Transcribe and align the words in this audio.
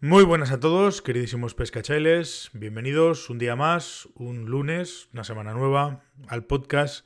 Muy 0.00 0.22
buenas 0.22 0.52
a 0.52 0.60
todos, 0.60 1.02
queridísimos 1.02 1.56
pescachailes. 1.56 2.50
Bienvenidos 2.52 3.30
un 3.30 3.38
día 3.38 3.56
más, 3.56 4.08
un 4.14 4.44
lunes, 4.44 5.08
una 5.12 5.24
semana 5.24 5.54
nueva, 5.54 6.04
al 6.28 6.44
podcast 6.44 7.04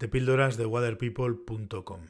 de 0.00 0.08
píldoras 0.08 0.56
de 0.56 0.66
waterpeople.com. 0.66 2.08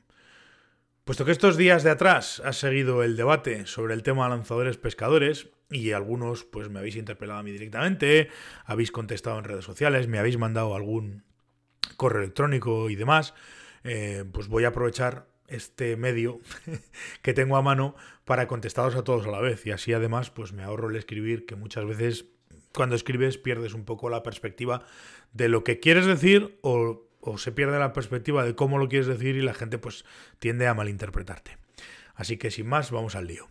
Puesto 1.05 1.27
que 1.27 1.33
estos 1.33 1.59
días 1.59 1.83
de 1.83 1.91
atrás 1.91 2.41
ha 2.47 2.55
seguido 2.55 3.03
el 3.03 3.15
debate 3.15 3.67
sobre 3.67 3.93
el 3.93 4.03
tema 4.03 4.27
lanzadores 4.31 4.79
pescadores, 4.79 5.51
y 5.69 5.93
algunos 5.93 6.45
pues 6.45 6.71
me 6.71 6.79
habéis 6.79 6.97
interpelado 6.97 7.41
a 7.41 7.43
mí 7.43 7.53
directamente, 7.53 8.31
habéis 8.65 8.91
contestado 8.91 9.39
en 9.39 9.45
redes 9.45 9.67
sociales, 9.67 10.09
me 10.09 10.19
habéis 10.19 10.39
mandado 10.39 10.75
algún 10.75 11.25
correo 11.99 12.23
electrónico 12.23 12.89
y 12.89 12.97
demás, 12.97 13.35
eh, 13.85 14.25
pues 14.33 14.49
voy 14.49 14.65
a 14.65 14.69
aprovechar 14.69 15.27
este 15.53 15.97
medio 15.97 16.41
que 17.23 17.35
tengo 17.35 17.57
a 17.57 17.63
mano 17.63 17.95
para 18.25 18.47
contestaros 18.47 18.95
a 18.95 19.05
todos 19.05 19.27
a 19.27 19.31
la 19.31 19.41
vez. 19.41 19.67
Y 19.67 19.71
así 19.71 19.93
además 19.93 20.31
pues 20.31 20.53
me 20.53 20.63
ahorro 20.63 20.91
el 20.91 20.97
escribir, 20.97 21.47
que 21.47 21.57
muchas 21.57 21.85
veces 21.85 22.27
cuando 22.73 22.97
escribes 22.97 23.39
pierdes 23.39 23.75
un 23.75 23.85
poco 23.85 24.09
la 24.09 24.23
perspectiva 24.23 24.85
de 25.33 25.49
lo 25.49 25.65
que 25.65 25.81
quieres 25.81 26.07
decir 26.07 26.59
o, 26.63 27.09
se 27.37 27.53
pierde 27.53 27.79
la 27.79 27.93
perspectiva 27.93 28.45
de 28.45 28.57
cómo 28.57 28.79
lo 28.79 28.89
quieres 28.89 29.07
decir 29.07 29.37
y 29.37 29.43
la 29.43 29.55
gente 29.55 29.79
pues 29.79 30.05
tiende 30.41 30.67
a 30.67 30.75
malinterpretarte. 30.75 31.57
Así 32.15 32.37
que 32.37 32.51
sin 32.51 32.67
más, 32.67 32.91
vamos 32.91 33.15
al 33.15 33.29
lío. 33.29 33.49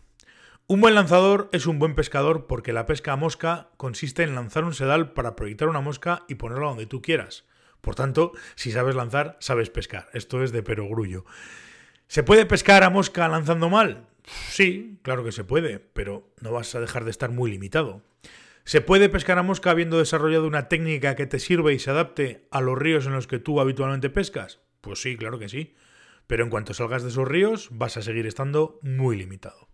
Un 0.66 0.80
buen 0.80 0.94
lanzador 0.94 1.48
es 1.52 1.66
un 1.66 1.78
buen 1.78 1.94
pescador 1.94 2.46
porque 2.46 2.72
la 2.72 2.86
pesca 2.86 3.12
a 3.12 3.16
mosca 3.16 3.70
consiste 3.78 4.22
en 4.22 4.34
lanzar 4.34 4.64
un 4.64 4.74
sedal 4.74 5.12
para 5.12 5.36
proyectar 5.36 5.68
una 5.68 5.80
mosca 5.80 6.24
y 6.28 6.34
ponerla 6.34 6.68
donde 6.68 6.86
tú 6.86 7.00
quieras. 7.02 7.44
Por 7.80 7.94
tanto, 7.94 8.32
si 8.54 8.70
sabes 8.70 8.94
lanzar, 8.94 9.36
sabes 9.40 9.68
pescar. 9.68 10.08
Esto 10.12 10.42
es 10.42 10.52
de 10.52 10.62
perogrullo. 10.62 11.24
¿Se 12.12 12.22
puede 12.22 12.44
pescar 12.44 12.84
a 12.84 12.90
mosca 12.90 13.26
lanzando 13.26 13.70
mal? 13.70 14.04
Sí, 14.26 14.98
claro 15.00 15.24
que 15.24 15.32
se 15.32 15.44
puede, 15.44 15.78
pero 15.78 16.28
no 16.42 16.52
vas 16.52 16.74
a 16.74 16.80
dejar 16.80 17.04
de 17.04 17.10
estar 17.10 17.30
muy 17.30 17.50
limitado. 17.50 18.02
¿Se 18.64 18.82
puede 18.82 19.08
pescar 19.08 19.38
a 19.38 19.42
mosca 19.42 19.70
habiendo 19.70 19.96
desarrollado 19.96 20.46
una 20.46 20.68
técnica 20.68 21.16
que 21.16 21.24
te 21.24 21.38
sirve 21.38 21.72
y 21.72 21.78
se 21.78 21.90
adapte 21.90 22.46
a 22.50 22.60
los 22.60 22.76
ríos 22.76 23.06
en 23.06 23.14
los 23.14 23.26
que 23.26 23.38
tú 23.38 23.60
habitualmente 23.60 24.10
pescas? 24.10 24.60
Pues 24.82 25.00
sí, 25.00 25.16
claro 25.16 25.38
que 25.38 25.48
sí. 25.48 25.74
Pero 26.26 26.44
en 26.44 26.50
cuanto 26.50 26.74
salgas 26.74 27.02
de 27.02 27.08
esos 27.08 27.26
ríos, 27.26 27.70
vas 27.70 27.96
a 27.96 28.02
seguir 28.02 28.26
estando 28.26 28.78
muy 28.82 29.16
limitado. 29.16 29.68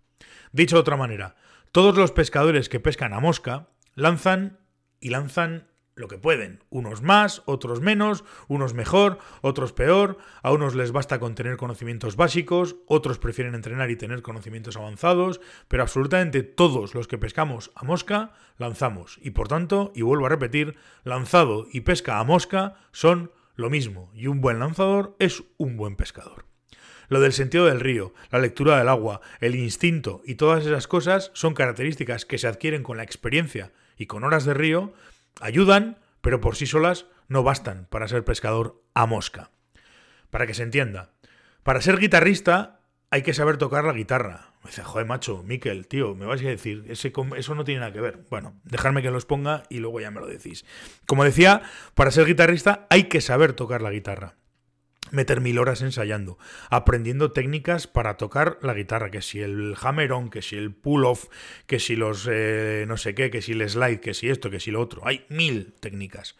Dicho 0.52 0.76
de 0.76 0.82
otra 0.82 0.96
manera, 0.96 1.34
todos 1.72 1.96
los 1.96 2.12
pescadores 2.12 2.68
que 2.68 2.78
pescan 2.78 3.14
a 3.14 3.18
mosca 3.18 3.66
lanzan 3.96 4.60
y 5.00 5.08
lanzan 5.08 5.66
lo 5.98 6.08
que 6.08 6.16
pueden. 6.16 6.64
Unos 6.70 7.02
más, 7.02 7.42
otros 7.44 7.80
menos, 7.80 8.24
unos 8.46 8.72
mejor, 8.72 9.18
otros 9.42 9.72
peor. 9.72 10.18
A 10.42 10.52
unos 10.52 10.74
les 10.74 10.92
basta 10.92 11.18
con 11.18 11.34
tener 11.34 11.56
conocimientos 11.56 12.16
básicos, 12.16 12.76
otros 12.86 13.18
prefieren 13.18 13.54
entrenar 13.54 13.90
y 13.90 13.96
tener 13.96 14.22
conocimientos 14.22 14.76
avanzados, 14.76 15.40
pero 15.66 15.82
absolutamente 15.82 16.42
todos 16.42 16.94
los 16.94 17.08
que 17.08 17.18
pescamos 17.18 17.72
a 17.74 17.84
mosca 17.84 18.32
lanzamos. 18.56 19.18
Y 19.22 19.30
por 19.30 19.48
tanto, 19.48 19.92
y 19.94 20.02
vuelvo 20.02 20.26
a 20.26 20.30
repetir, 20.30 20.76
lanzado 21.04 21.66
y 21.72 21.80
pesca 21.80 22.18
a 22.18 22.24
mosca 22.24 22.76
son 22.92 23.32
lo 23.56 23.68
mismo. 23.68 24.10
Y 24.14 24.28
un 24.28 24.40
buen 24.40 24.60
lanzador 24.60 25.16
es 25.18 25.42
un 25.58 25.76
buen 25.76 25.96
pescador. 25.96 26.46
Lo 27.08 27.20
del 27.20 27.32
sentido 27.32 27.64
del 27.64 27.80
río, 27.80 28.12
la 28.30 28.38
lectura 28.38 28.78
del 28.78 28.88
agua, 28.88 29.22
el 29.40 29.56
instinto 29.56 30.20
y 30.26 30.34
todas 30.34 30.66
esas 30.66 30.86
cosas 30.86 31.30
son 31.32 31.54
características 31.54 32.26
que 32.26 32.36
se 32.36 32.46
adquieren 32.46 32.82
con 32.82 32.98
la 32.98 33.02
experiencia 33.02 33.72
y 33.96 34.06
con 34.06 34.24
horas 34.24 34.44
de 34.44 34.52
río, 34.52 34.92
Ayudan, 35.40 35.98
pero 36.20 36.40
por 36.40 36.56
sí 36.56 36.66
solas 36.66 37.06
no 37.28 37.42
bastan 37.42 37.86
para 37.90 38.08
ser 38.08 38.24
pescador 38.24 38.82
a 38.94 39.06
mosca. 39.06 39.50
Para 40.30 40.46
que 40.46 40.54
se 40.54 40.62
entienda, 40.62 41.12
para 41.62 41.80
ser 41.80 41.98
guitarrista 41.98 42.80
hay 43.10 43.22
que 43.22 43.34
saber 43.34 43.56
tocar 43.56 43.84
la 43.84 43.92
guitarra. 43.92 44.52
Me 44.62 44.70
dice, 44.70 44.82
joder, 44.82 45.06
macho, 45.06 45.42
Miquel, 45.42 45.86
tío, 45.86 46.14
me 46.14 46.26
vais 46.26 46.42
a 46.42 46.48
decir, 46.48 46.84
ese, 46.88 47.12
eso 47.36 47.54
no 47.54 47.64
tiene 47.64 47.80
nada 47.80 47.92
que 47.92 48.00
ver. 48.00 48.24
Bueno, 48.28 48.60
dejadme 48.64 49.02
que 49.02 49.10
los 49.10 49.24
ponga 49.24 49.62
y 49.70 49.78
luego 49.78 50.00
ya 50.00 50.10
me 50.10 50.20
lo 50.20 50.26
decís. 50.26 50.64
Como 51.06 51.24
decía, 51.24 51.62
para 51.94 52.10
ser 52.10 52.26
guitarrista 52.26 52.86
hay 52.90 53.04
que 53.04 53.20
saber 53.20 53.52
tocar 53.54 53.80
la 53.80 53.90
guitarra 53.90 54.34
meter 55.10 55.40
mil 55.40 55.58
horas 55.58 55.82
ensayando, 55.82 56.38
aprendiendo 56.70 57.32
técnicas 57.32 57.86
para 57.86 58.16
tocar 58.16 58.58
la 58.62 58.74
guitarra, 58.74 59.10
que 59.10 59.22
si 59.22 59.40
el 59.40 59.74
hammer-on, 59.80 60.30
que 60.30 60.42
si 60.42 60.56
el 60.56 60.72
pull-off, 60.72 61.26
que 61.66 61.78
si 61.78 61.96
los 61.96 62.28
eh, 62.30 62.84
no 62.88 62.96
sé 62.96 63.14
qué, 63.14 63.30
que 63.30 63.42
si 63.42 63.52
el 63.52 63.68
slide, 63.68 64.00
que 64.00 64.14
si 64.14 64.28
esto, 64.28 64.50
que 64.50 64.60
si 64.60 64.70
lo 64.70 64.80
otro. 64.80 65.02
Hay 65.06 65.24
mil 65.28 65.74
técnicas. 65.80 66.36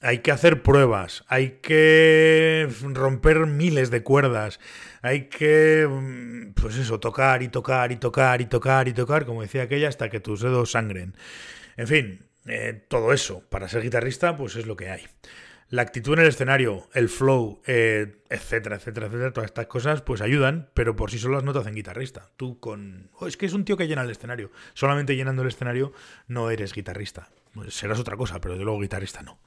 Hay 0.00 0.18
que 0.18 0.32
hacer 0.32 0.62
pruebas, 0.62 1.24
hay 1.28 1.60
que 1.62 2.68
romper 2.82 3.46
miles 3.46 3.90
de 3.92 4.02
cuerdas, 4.02 4.58
hay 5.00 5.28
que, 5.28 5.86
mm, 5.88 6.54
pues 6.54 6.76
eso, 6.76 6.98
tocar 6.98 7.40
y 7.44 7.48
tocar 7.48 7.92
y 7.92 7.96
tocar 7.96 8.40
y 8.40 8.46
tocar 8.46 8.88
y 8.88 8.94
tocar, 8.94 9.24
como 9.24 9.42
decía 9.42 9.62
aquella, 9.62 9.88
hasta 9.88 10.10
que 10.10 10.18
tus 10.18 10.40
dedos 10.40 10.72
sangren. 10.72 11.14
En 11.76 11.86
fin, 11.86 12.26
eh, 12.46 12.84
todo 12.88 13.12
eso, 13.12 13.48
para 13.48 13.68
ser 13.68 13.82
guitarrista, 13.82 14.36
pues 14.36 14.56
es 14.56 14.66
lo 14.66 14.74
que 14.74 14.90
hay 14.90 15.06
la 15.72 15.80
actitud 15.80 16.12
en 16.12 16.20
el 16.20 16.26
escenario, 16.28 16.90
el 16.92 17.08
flow, 17.08 17.62
eh, 17.66 18.18
etcétera, 18.28 18.76
etcétera, 18.76 19.06
etcétera, 19.06 19.32
todas 19.32 19.48
estas 19.48 19.68
cosas, 19.68 20.02
pues 20.02 20.20
ayudan, 20.20 20.68
pero 20.74 20.96
por 20.96 21.10
sí 21.10 21.18
solas 21.18 21.44
no 21.44 21.54
te 21.54 21.60
hacen 21.60 21.74
guitarrista. 21.74 22.28
Tú 22.36 22.60
con. 22.60 23.08
Oh, 23.14 23.26
es 23.26 23.38
que 23.38 23.46
es 23.46 23.54
un 23.54 23.64
tío 23.64 23.78
que 23.78 23.88
llena 23.88 24.02
el 24.02 24.10
escenario. 24.10 24.50
Solamente 24.74 25.16
llenando 25.16 25.40
el 25.40 25.48
escenario 25.48 25.94
no 26.28 26.50
eres 26.50 26.74
guitarrista. 26.74 27.30
Pues 27.54 27.72
serás 27.72 27.98
otra 27.98 28.18
cosa, 28.18 28.38
pero 28.38 28.58
de 28.58 28.64
luego 28.64 28.80
guitarrista 28.80 29.22
no. 29.22 29.38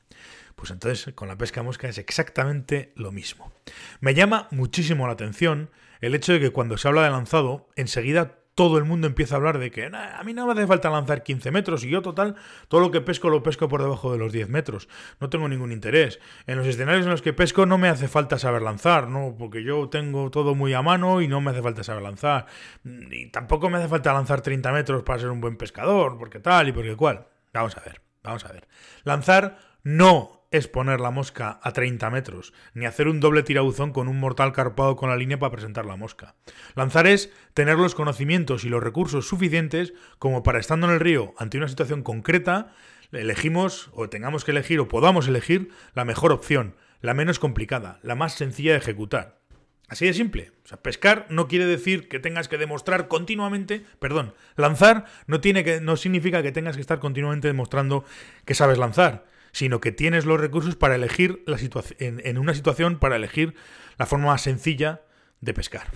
Pues 0.56 0.72
entonces 0.72 1.14
con 1.14 1.28
la 1.28 1.38
pesca 1.38 1.62
mosca 1.62 1.88
es 1.88 2.00
exactamente 2.00 2.92
lo 2.96 3.12
mismo. 3.12 3.54
Me 4.00 4.16
llama 4.16 4.48
muchísimo 4.50 5.06
la 5.06 5.14
atención 5.14 5.70
el 6.02 6.16
hecho 6.16 6.34
de 6.34 6.40
que 6.40 6.50
cuando 6.50 6.80
se 6.80 6.88
habla 6.88 7.04
de 7.04 7.12
lanzado, 7.12 7.70
enseguida 7.76 8.40
todo 8.56 8.78
el 8.78 8.86
mundo 8.86 9.06
empieza 9.06 9.36
a 9.36 9.38
hablar 9.38 9.60
de 9.60 9.70
que 9.70 9.86
a 9.86 10.24
mí 10.24 10.34
no 10.34 10.48
me 10.48 10.54
hace 10.54 10.66
falta 10.66 10.90
lanzar 10.90 11.24
15 11.24 11.52
metros 11.52 11.84
y 11.84 11.90
yo 11.90 12.02
total, 12.02 12.36
todo 12.70 12.80
lo 12.80 12.90
que 12.90 13.02
pesco 13.02 13.30
lo 13.30 13.44
pesco 13.44 13.68
por 13.68 13.84
debajo 13.84 14.14
de 14.14 14.18
los 14.18 14.32
10 14.32 14.48
metros. 14.50 14.88
No 15.20 15.30
tengo 15.30 15.50
ningún 15.50 15.74
interés. 15.74 16.20
En 16.48 16.58
los 16.58 16.66
escenarios 16.66 17.06
en 17.06 17.12
los 17.12 17.22
que 17.22 17.34
pesco 17.34 17.66
no 17.66 17.78
me 17.78 17.90
hace 17.90 18.08
falta 18.08 18.40
saber 18.40 18.62
lanzar, 18.62 19.10
¿no? 19.10 19.36
Porque 19.38 19.62
yo 19.62 19.90
tengo 19.90 20.32
todo 20.32 20.56
muy 20.56 20.74
a 20.74 20.82
mano 20.82 21.22
y 21.22 21.28
no 21.28 21.42
me 21.42 21.52
hace 21.52 21.62
falta 21.62 21.84
saber 21.84 22.04
lanzar. 22.04 22.46
Y 22.84 23.28
tampoco 23.28 23.70
me 23.70 23.78
hace 23.78 23.90
falta 23.90 24.14
lanzar 24.14 24.42
30 24.42 24.72
metros 24.72 25.04
para 25.04 25.20
ser 25.20 25.30
un 25.30 25.42
buen 25.42 25.58
pescador, 25.58 26.18
porque 26.18 26.40
tal 26.40 26.70
y 26.70 26.72
porque 26.72 26.96
cual. 26.96 27.28
Vamos 27.54 27.76
a 27.76 27.82
ver, 27.82 28.02
vamos 28.24 28.46
a 28.46 28.54
ver. 28.54 28.68
Lanzar 29.04 29.58
no 29.84 30.45
es 30.56 30.68
poner 30.68 31.00
la 31.00 31.12
mosca 31.12 31.60
a 31.62 31.72
30 31.72 32.10
metros, 32.10 32.54
ni 32.74 32.86
hacer 32.86 33.08
un 33.08 33.20
doble 33.20 33.44
tirabuzón 33.44 33.92
con 33.92 34.08
un 34.08 34.20
mortal 34.20 34.54
carpado 34.54 34.96
con 34.96 35.10
la 35.10 35.18
línea 35.18 35.40
para 35.40 35.52
presentar 35.52 35.86
la 35.86 35.96
mosca. 35.96 36.36
Lanzar 36.76 37.08
es 37.08 37.32
tener 37.54 37.78
los 37.78 37.96
conocimientos 37.96 38.64
y 38.64 38.70
los 38.70 38.84
recursos 38.84 39.28
suficientes 39.28 39.94
como 40.20 40.44
para 40.44 40.60
estando 40.60 40.88
en 40.88 40.94
el 40.94 41.00
río 41.00 41.34
ante 41.38 41.58
una 41.58 41.68
situación 41.68 42.04
concreta, 42.04 42.74
elegimos 43.12 43.90
o 43.94 44.10
tengamos 44.10 44.46
que 44.46 44.52
elegir 44.52 44.80
o 44.80 44.88
podamos 44.88 45.28
elegir 45.28 45.70
la 45.94 46.06
mejor 46.06 46.32
opción, 46.32 46.76
la 47.02 47.14
menos 47.14 47.40
complicada, 47.40 48.00
la 48.02 48.16
más 48.16 48.34
sencilla 48.34 48.72
de 48.72 48.80
ejecutar. 48.80 49.40
Así 49.88 50.06
de 50.06 50.14
simple. 50.14 50.52
Pescar 50.82 51.28
no 51.30 51.48
quiere 51.48 51.66
decir 51.66 52.08
que 52.08 52.20
tengas 52.20 52.48
que 52.48 52.58
demostrar 52.58 53.08
continuamente, 53.08 53.86
perdón, 54.00 54.34
lanzar 54.56 55.06
no 55.28 55.42
tiene 55.42 55.64
que 55.64 55.80
no 55.80 55.96
significa 55.96 56.42
que 56.42 56.52
tengas 56.52 56.76
que 56.76 56.82
estar 56.82 57.00
continuamente 57.00 57.48
demostrando 57.48 58.04
que 58.46 58.56
sabes 58.56 58.80
lanzar 58.80 59.26
sino 59.56 59.80
que 59.80 59.94
tienes 59.94 60.26
los 60.26 60.38
recursos 60.38 60.76
para 60.76 60.96
elegir 60.96 61.42
la 61.48 61.58
situación, 61.58 62.20
en, 62.22 62.38
una 62.38 62.54
situación 62.54 63.00
para 63.00 63.16
elegir 63.16 63.56
la 63.98 64.06
forma 64.06 64.26
más 64.26 64.42
sencilla 64.42 65.04
de 65.40 65.54
pescar. 65.54 65.88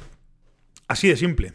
Así 0.88 1.10
de 1.10 1.18
simple. 1.18 1.52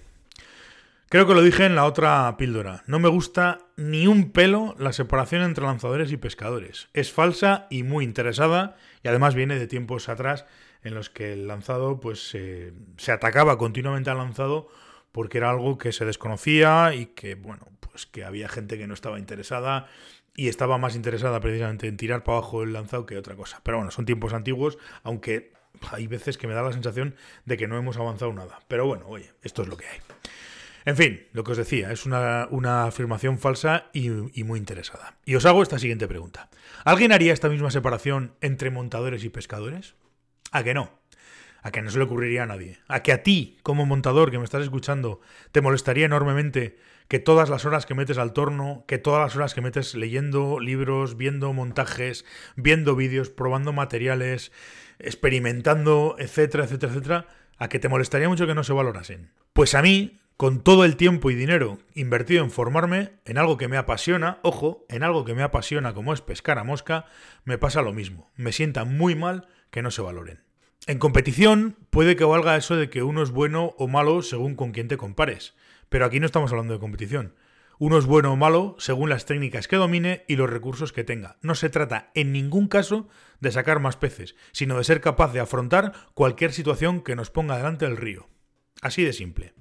Creo 1.08 1.26
que 1.26 1.32
lo 1.32 1.40
dije 1.40 1.64
en 1.64 1.74
la 1.74 1.86
otra 1.86 2.36
píldora. 2.36 2.84
No 2.86 2.98
me 2.98 3.08
gusta 3.08 3.60
ni 3.78 4.06
un 4.06 4.32
pelo 4.32 4.76
la 4.78 4.92
separación 4.92 5.40
entre 5.40 5.64
lanzadores 5.64 6.12
y 6.12 6.18
pescadores. 6.18 6.90
Es 6.92 7.10
falsa 7.10 7.68
y 7.70 7.84
muy 7.84 8.04
interesada 8.04 8.76
y 9.02 9.08
además 9.08 9.34
viene 9.34 9.58
de 9.58 9.66
tiempos 9.66 10.10
atrás 10.10 10.44
en 10.82 10.92
los 10.92 11.08
que 11.08 11.32
el 11.32 11.48
lanzado 11.48 12.00
pues 12.00 12.28
se 12.28 13.12
atacaba 13.12 13.56
continuamente 13.56 14.10
al 14.10 14.18
lanzado 14.18 14.68
porque 15.10 15.38
era 15.38 15.48
algo 15.48 15.78
que 15.78 15.92
se 15.92 16.04
desconocía 16.04 16.92
y 16.94 17.06
que 17.06 17.34
bueno 17.34 17.66
pues 17.94 18.06
que 18.06 18.24
había 18.24 18.48
gente 18.48 18.76
que 18.76 18.88
no 18.88 18.94
estaba 18.94 19.20
interesada 19.20 19.86
y 20.34 20.48
estaba 20.48 20.78
más 20.78 20.96
interesada 20.96 21.38
precisamente 21.38 21.86
en 21.86 21.96
tirar 21.96 22.24
para 22.24 22.38
abajo 22.38 22.64
el 22.64 22.72
lanzado 22.72 23.06
que 23.06 23.16
otra 23.16 23.36
cosa. 23.36 23.60
Pero 23.62 23.76
bueno, 23.76 23.92
son 23.92 24.04
tiempos 24.04 24.32
antiguos, 24.32 24.78
aunque 25.04 25.52
hay 25.92 26.08
veces 26.08 26.36
que 26.36 26.48
me 26.48 26.54
da 26.54 26.62
la 26.62 26.72
sensación 26.72 27.14
de 27.44 27.56
que 27.56 27.68
no 27.68 27.78
hemos 27.78 27.96
avanzado 27.96 28.32
nada. 28.32 28.58
Pero 28.66 28.84
bueno, 28.84 29.06
oye, 29.06 29.30
esto 29.44 29.62
es 29.62 29.68
lo 29.68 29.76
que 29.76 29.86
hay. 29.86 30.00
En 30.84 30.96
fin, 30.96 31.28
lo 31.34 31.44
que 31.44 31.52
os 31.52 31.56
decía, 31.56 31.92
es 31.92 32.04
una, 32.04 32.84
afirmación 32.84 33.38
falsa 33.38 33.86
y, 33.92 34.08
y, 34.38 34.42
muy 34.42 34.58
interesada. 34.58 35.16
Y 35.24 35.36
os 35.36 35.46
hago 35.46 35.62
esta 35.62 35.78
siguiente 35.78 36.08
pregunta. 36.08 36.50
¿Alguien 36.84 37.12
haría 37.12 37.32
esta 37.32 37.48
misma 37.48 37.70
separación 37.70 38.34
entre 38.40 38.70
montadores 38.70 39.22
y 39.22 39.28
pescadores? 39.28 39.94
¿A 40.50 40.64
que 40.64 40.74
no? 40.74 40.98
¿A 41.64 41.70
que 41.70 41.80
no 41.80 41.90
se 41.90 41.96
le 41.96 42.04
ocurriría 42.04 42.42
a 42.42 42.46
nadie? 42.46 42.78
¿A 42.88 43.02
que 43.02 43.10
a 43.10 43.22
ti, 43.22 43.56
como 43.62 43.86
montador 43.86 44.30
que 44.30 44.36
me 44.38 44.44
estás 44.44 44.62
escuchando, 44.62 45.22
te 45.50 45.62
molestaría 45.62 46.04
enormemente 46.04 46.76
que 47.08 47.18
todas 47.18 47.48
las 47.48 47.64
horas 47.64 47.86
que 47.86 47.94
metes 47.94 48.18
al 48.18 48.34
torno, 48.34 48.84
que 48.86 48.98
todas 48.98 49.22
las 49.22 49.34
horas 49.34 49.54
que 49.54 49.62
metes 49.62 49.94
leyendo 49.94 50.60
libros, 50.60 51.16
viendo 51.16 51.50
montajes, 51.54 52.26
viendo 52.54 52.96
vídeos, 52.96 53.30
probando 53.30 53.72
materiales, 53.72 54.52
experimentando, 54.98 56.16
etcétera, 56.18 56.64
etcétera, 56.64 56.92
etcétera, 56.92 57.28
a 57.56 57.68
que 57.70 57.78
te 57.78 57.88
molestaría 57.88 58.28
mucho 58.28 58.46
que 58.46 58.54
no 58.54 58.62
se 58.62 58.74
valorasen. 58.74 59.30
Pues 59.54 59.74
a 59.74 59.80
mí, 59.80 60.20
con 60.36 60.62
todo 60.62 60.84
el 60.84 60.96
tiempo 60.96 61.30
y 61.30 61.34
dinero 61.34 61.78
invertido 61.94 62.44
en 62.44 62.50
formarme 62.50 63.12
en 63.24 63.38
algo 63.38 63.56
que 63.56 63.68
me 63.68 63.78
apasiona, 63.78 64.38
ojo, 64.42 64.84
en 64.90 65.02
algo 65.02 65.24
que 65.24 65.34
me 65.34 65.42
apasiona 65.42 65.94
como 65.94 66.12
es 66.12 66.20
pescar 66.20 66.58
a 66.58 66.64
mosca, 66.64 67.06
me 67.44 67.56
pasa 67.56 67.80
lo 67.80 67.94
mismo. 67.94 68.30
Me 68.36 68.52
sienta 68.52 68.84
muy 68.84 69.14
mal 69.14 69.48
que 69.70 69.80
no 69.80 69.90
se 69.90 70.02
valoren. 70.02 70.44
En 70.86 70.98
competición 70.98 71.78
puede 71.88 72.14
que 72.14 72.24
valga 72.24 72.56
eso 72.56 72.76
de 72.76 72.90
que 72.90 73.02
uno 73.02 73.22
es 73.22 73.30
bueno 73.30 73.74
o 73.78 73.88
malo 73.88 74.20
según 74.20 74.54
con 74.54 74.72
quién 74.72 74.86
te 74.86 74.98
compares, 74.98 75.54
pero 75.88 76.04
aquí 76.04 76.20
no 76.20 76.26
estamos 76.26 76.50
hablando 76.50 76.74
de 76.74 76.80
competición. 76.80 77.34
Uno 77.78 77.96
es 77.96 78.04
bueno 78.04 78.32
o 78.32 78.36
malo 78.36 78.76
según 78.78 79.08
las 79.08 79.24
técnicas 79.24 79.66
que 79.66 79.76
domine 79.76 80.24
y 80.28 80.36
los 80.36 80.50
recursos 80.50 80.92
que 80.92 81.02
tenga. 81.02 81.38
No 81.40 81.54
se 81.54 81.70
trata 81.70 82.10
en 82.14 82.32
ningún 82.32 82.68
caso 82.68 83.08
de 83.40 83.50
sacar 83.50 83.80
más 83.80 83.96
peces, 83.96 84.36
sino 84.52 84.76
de 84.76 84.84
ser 84.84 85.00
capaz 85.00 85.32
de 85.32 85.40
afrontar 85.40 85.94
cualquier 86.12 86.52
situación 86.52 87.00
que 87.00 87.16
nos 87.16 87.30
ponga 87.30 87.56
delante 87.56 87.86
del 87.86 87.96
río. 87.96 88.28
Así 88.82 89.02
de 89.04 89.14
simple. 89.14 89.54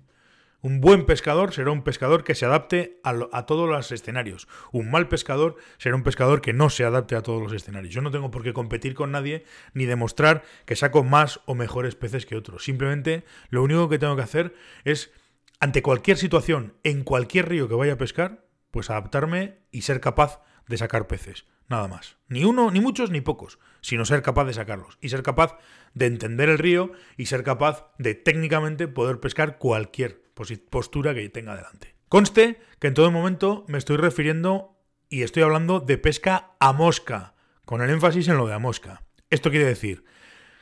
Un 0.66 0.80
buen 0.80 1.06
pescador 1.06 1.54
será 1.54 1.72
un 1.72 1.84
pescador 1.84 2.24
que 2.24 2.36
se 2.36 2.46
adapte 2.46 3.02
a, 3.04 3.46
todos 3.46 3.68
los 3.68 3.92
escenarios. 3.92 4.48
Un 4.72 4.90
mal 4.90 5.10
pescador 5.10 5.58
será 5.78 5.98
un 5.98 6.04
pescador 6.04 6.40
que 6.40 6.54
no 6.54 6.70
se 6.70 6.86
adapte 6.86 7.18
a 7.18 7.22
todos 7.22 7.44
los 7.44 7.52
escenarios. 7.52 7.94
Yo 7.94 8.02
no 8.02 8.12
tengo 8.12 8.32
por 8.32 8.44
qué 8.44 8.54
competir 8.54 8.94
con 8.94 9.12
nadie 9.12 9.44
ni 9.74 9.84
demostrar 9.84 10.44
que 10.66 10.78
saco 10.78 11.04
más 11.04 11.42
o 11.48 11.54
mejores 11.54 11.96
peces 11.96 12.26
que 12.26 12.38
otros. 12.38 12.64
Simplemente 12.64 13.26
lo 13.50 13.62
único 13.62 13.90
que 13.90 14.00
tengo 14.00 14.16
que 14.16 14.22
hacer 14.22 14.56
es, 14.86 15.12
ante 15.60 15.82
cualquier 15.82 16.16
situación, 16.16 16.78
en 16.86 17.04
cualquier 17.04 17.50
río 17.50 17.68
que 17.68 17.76
vaya 17.76 17.94
a 17.94 17.98
pescar, 17.98 18.46
pues 18.72 18.90
adaptarme 18.90 19.58
y 19.70 19.82
ser 19.82 20.00
capaz 20.00 20.40
de 20.70 20.78
sacar 20.78 21.08
peces. 21.08 21.46
Nada 21.68 21.90
más. 21.90 22.16
Ni 22.30 22.46
uno, 22.46 22.72
ni 22.72 22.80
muchos, 22.80 23.12
ni 23.12 23.20
pocos, 23.20 23.60
sino 23.82 24.06
ser 24.06 24.22
capaz 24.22 24.46
de 24.46 24.54
sacarlos. 24.54 24.98
Y 25.02 25.10
ser 25.10 25.24
capaz 25.24 25.58
de 25.94 26.06
entender 26.06 26.48
el 26.48 26.58
río 26.58 26.94
y 27.18 27.26
ser 27.26 27.44
capaz 27.44 27.92
de 27.98 28.16
técnicamente 28.16 28.88
poder 28.88 29.20
pescar 29.20 29.58
cualquier 29.58 30.23
postura 30.34 31.14
que 31.14 31.28
tenga 31.30 31.56
delante. 31.56 31.96
Conste 32.10 32.60
que 32.80 32.88
en 32.88 32.94
todo 32.94 33.12
momento 33.12 33.66
me 33.68 33.78
estoy 33.78 33.98
refiriendo 33.98 34.78
y 35.10 35.24
estoy 35.24 35.44
hablando 35.44 35.80
de 35.80 35.98
pesca 35.98 36.52
a 36.60 36.74
mosca, 36.74 37.36
con 37.66 37.82
el 37.82 37.90
énfasis 37.90 38.28
en 38.28 38.38
lo 38.38 38.48
de 38.48 38.54
a 38.54 38.60
mosca. 38.60 39.04
Esto 39.30 39.50
quiere 39.50 39.66
decir 39.66 40.04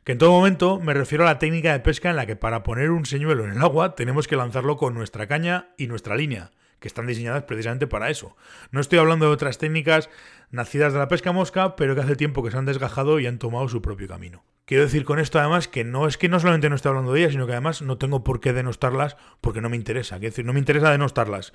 que 0.04 0.14
en 0.14 0.18
todo 0.18 0.32
momento 0.32 0.80
me 0.80 0.94
refiero 0.94 1.24
a 1.24 1.28
la 1.28 1.40
técnica 1.40 1.74
de 1.74 1.80
pesca 1.80 2.10
en 2.10 2.16
la 2.16 2.26
que 2.26 2.36
para 2.36 2.64
poner 2.64 2.90
un 2.92 3.06
señuelo 3.06 3.44
en 3.44 3.52
el 3.52 3.62
agua 3.62 3.96
tenemos 3.96 4.28
que 4.28 4.36
lanzarlo 4.36 4.78
con 4.78 4.94
nuestra 4.94 5.28
caña 5.28 5.74
y 5.78 5.88
nuestra 5.88 6.16
línea 6.16 6.52
que 6.82 6.88
están 6.88 7.06
diseñadas 7.06 7.44
precisamente 7.44 7.88
para 7.88 8.10
eso. 8.10 8.36
No 8.72 8.82
estoy 8.82 9.00
hablando 9.00 9.28
de 9.28 9.32
otras 9.32 9.60
técnicas 9.60 10.10
nacidas 10.50 10.92
de 10.92 11.00
la 11.00 11.08
pesca 11.08 11.32
mosca, 11.32 11.76
pero 11.76 11.94
que 11.96 12.02
hace 12.02 12.16
tiempo 12.16 12.44
que 12.44 12.50
se 12.50 12.58
han 12.58 12.66
desgajado 12.66 13.20
y 13.20 13.28
han 13.28 13.38
tomado 13.38 13.70
su 13.70 13.82
propio 13.82 14.08
camino. 14.08 14.44
Quiero 14.66 14.84
decir 14.84 15.06
con 15.06 15.20
esto 15.20 15.38
además 15.40 15.68
que 15.68 15.84
no 15.84 16.08
es 16.08 16.18
que 16.18 16.28
no 16.28 16.40
solamente 16.40 16.70
no 16.70 16.76
esté 16.76 16.90
hablando 16.90 17.14
de 17.14 17.20
ellas, 17.20 17.34
sino 17.34 17.46
que 17.46 17.54
además 17.54 17.84
no 17.84 17.98
tengo 17.98 18.24
por 18.24 18.40
qué 18.40 18.52
denostarlas 18.52 19.16
porque 19.42 19.62
no 19.62 19.70
me 19.70 19.78
interesa. 19.78 20.18
Quiero 20.18 20.32
decir, 20.32 20.46
no 20.46 20.54
me 20.54 20.60
interesa 20.60 20.92
denostarlas. 20.92 21.54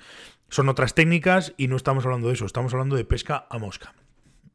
Son 0.49 0.69
otras 0.69 0.93
técnicas 0.93 1.53
y 1.57 1.67
no 1.67 1.75
estamos 1.75 2.05
hablando 2.05 2.29
de 2.29 2.35
eso, 2.35 2.45
estamos 2.45 2.73
hablando 2.73 2.95
de 2.95 3.03
pesca 3.03 3.47
a 3.49 3.57
mosca. 3.57 3.93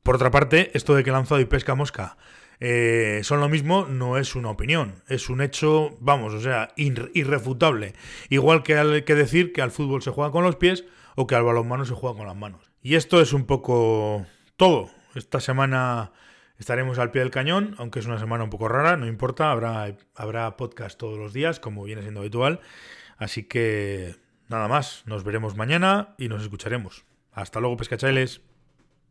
Por 0.03 0.15
otra 0.15 0.31
parte, 0.31 0.71
esto 0.75 0.95
de 0.95 1.05
que 1.05 1.13
lanzado 1.13 1.41
y 1.41 1.45
pesca 1.45 1.73
a 1.73 1.77
mosca 1.77 2.17
eh, 2.65 3.23
son 3.25 3.41
lo 3.41 3.49
mismo, 3.49 3.87
no 3.89 4.19
es 4.19 4.37
una 4.37 4.49
opinión, 4.51 5.03
es 5.09 5.29
un 5.29 5.41
hecho, 5.41 5.97
vamos, 5.99 6.33
o 6.33 6.41
sea, 6.41 6.69
irrefutable. 6.77 7.93
Igual 8.29 8.63
que, 8.63 8.77
hay 8.77 9.03
que 9.03 9.17
decir 9.17 9.53
que 9.53 9.63
al 9.63 9.73
fútbol 9.73 10.01
se 10.01 10.13
juega 10.13 10.31
con 10.31 10.45
los 10.45 10.55
pies 10.55 10.85
o 11.17 11.27
que 11.27 11.35
al 11.35 11.43
balonmano 11.43 11.85
se 11.85 11.95
juega 11.95 12.17
con 12.17 12.29
las 12.29 12.37
manos. 12.37 12.71
Y 12.81 12.95
esto 12.95 13.21
es 13.21 13.33
un 13.33 13.47
poco 13.47 14.27
todo. 14.57 14.91
Esta 15.17 15.41
semana 15.41 16.13
estaremos 16.57 17.01
al 17.01 17.11
pie 17.11 17.23
del 17.23 17.33
cañón, 17.33 17.75
aunque 17.79 17.99
es 17.99 18.07
una 18.07 18.21
semana 18.21 18.45
un 18.45 18.51
poco 18.51 18.69
rara, 18.69 18.97
no 18.97 19.09
importa, 19.09 19.51
habrá, 19.51 19.97
habrá 20.15 20.57
podcast 20.57 20.97
todos 20.97 21.19
los 21.19 21.33
días, 21.33 21.59
como 21.59 21.83
viene 21.83 22.03
siendo 22.03 22.21
habitual. 22.21 22.61
Así 23.17 23.43
que 23.43 24.15
nada 24.49 24.69
más, 24.69 25.03
nos 25.07 25.25
veremos 25.25 25.57
mañana 25.57 26.15
y 26.17 26.29
nos 26.29 26.43
escucharemos. 26.43 27.07
Hasta 27.33 27.59
luego, 27.59 27.77
pescachailes. 27.77 28.52